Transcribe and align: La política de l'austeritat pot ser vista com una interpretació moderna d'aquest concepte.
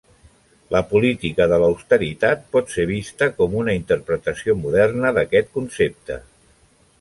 La 0.75 0.79
política 0.93 1.45
de 1.51 1.59
l'austeritat 1.63 2.41
pot 2.55 2.73
ser 2.77 2.85
vista 2.93 3.27
com 3.43 3.53
una 3.61 3.77
interpretació 3.81 4.57
moderna 4.63 5.13
d'aquest 5.19 5.55
concepte. 5.61 6.19